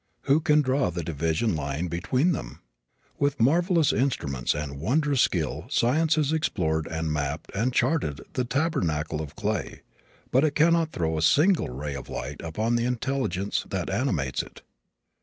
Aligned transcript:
Who 0.23 0.39
can 0.39 0.63
draw 0.63 0.89
the 0.89 1.03
division 1.03 1.55
line 1.55 1.85
between 1.87 2.31
them? 2.31 2.61
With 3.19 3.39
marvelous 3.39 3.93
instruments 3.93 4.55
and 4.55 4.79
wondrous 4.79 5.21
skill 5.21 5.67
science 5.69 6.15
has 6.15 6.33
explored 6.33 6.87
and 6.87 7.13
mapped 7.13 7.51
and 7.53 7.71
charted 7.71 8.19
the 8.33 8.43
"tabernacle 8.43 9.21
of 9.21 9.35
clay," 9.35 9.81
but 10.31 10.43
it 10.43 10.55
cannot 10.55 10.91
throw 10.91 11.19
a 11.19 11.21
single 11.21 11.69
ray 11.69 11.93
of 11.93 12.09
light 12.09 12.41
upon 12.41 12.77
the 12.77 12.85
intelligence 12.85 13.63
that 13.69 13.91
animates 13.91 14.41
it. 14.41 14.63